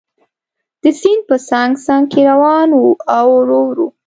د 0.81 0.85
سیند 0.99 1.21
په 1.29 1.35
څنګ 1.49 1.71
څنګ 1.85 2.03
کې 2.11 2.21
روان 2.31 2.69
و 2.73 2.81
او 3.17 3.27
ورو 3.37 3.59
ورو. 3.67 3.87